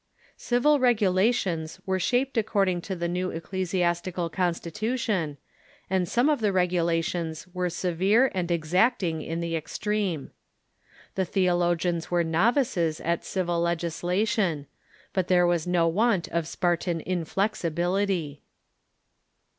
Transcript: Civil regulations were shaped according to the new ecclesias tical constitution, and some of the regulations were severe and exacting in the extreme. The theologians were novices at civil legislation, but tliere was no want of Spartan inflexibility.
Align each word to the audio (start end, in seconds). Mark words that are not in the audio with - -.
Civil 0.37 0.79
regulations 0.79 1.79
were 1.85 1.99
shaped 1.99 2.35
according 2.35 2.81
to 2.81 2.95
the 2.95 3.07
new 3.07 3.29
ecclesias 3.29 4.01
tical 4.01 4.31
constitution, 4.31 5.37
and 5.91 6.09
some 6.09 6.27
of 6.27 6.41
the 6.41 6.51
regulations 6.51 7.45
were 7.53 7.69
severe 7.69 8.31
and 8.33 8.49
exacting 8.49 9.21
in 9.21 9.41
the 9.41 9.55
extreme. 9.55 10.31
The 11.13 11.25
theologians 11.25 12.09
were 12.09 12.23
novices 12.23 12.99
at 13.01 13.23
civil 13.23 13.59
legislation, 13.61 14.65
but 15.13 15.27
tliere 15.27 15.47
was 15.47 15.67
no 15.67 15.87
want 15.87 16.27
of 16.29 16.47
Spartan 16.47 17.01
inflexibility. 17.01 18.41